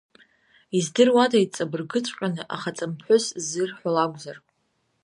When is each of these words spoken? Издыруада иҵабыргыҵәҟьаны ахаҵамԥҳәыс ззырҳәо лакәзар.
Издыруада 0.77 1.37
иҵабыргыҵәҟьаны 1.43 2.41
ахаҵамԥҳәыс 2.55 3.25
ззырҳәо 3.43 3.89
лакәзар. 3.95 4.37